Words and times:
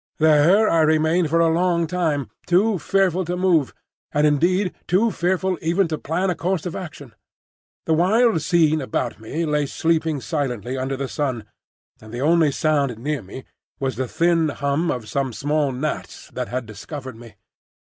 There 0.17 0.67
I 0.67 0.81
remained 0.81 1.29
for 1.29 1.39
a 1.39 1.53
long 1.53 1.85
time, 1.85 2.27
too 2.47 2.79
fearful 2.79 3.23
to 3.25 3.37
move, 3.37 3.71
and 4.11 4.25
indeed 4.25 4.73
too 4.87 5.11
fearful 5.11 5.59
even 5.61 5.87
to 5.89 5.97
plan 5.99 6.31
a 6.31 6.35
course 6.35 6.65
of 6.65 6.75
action. 6.75 7.13
The 7.85 7.93
wild 7.93 8.41
scene 8.41 8.81
about 8.81 9.19
me 9.19 9.45
lay 9.45 9.67
sleeping 9.67 10.19
silently 10.19 10.75
under 10.75 10.97
the 10.97 11.07
sun, 11.07 11.45
and 12.01 12.11
the 12.11 12.19
only 12.19 12.51
sound 12.51 12.97
near 12.97 13.21
me 13.21 13.43
was 13.79 13.95
the 13.95 14.07
thin 14.07 14.49
hum 14.49 14.89
of 14.89 15.07
some 15.07 15.33
small 15.33 15.71
gnats 15.71 16.31
that 16.33 16.47
had 16.47 16.65
discovered 16.65 17.15
me. 17.15 17.35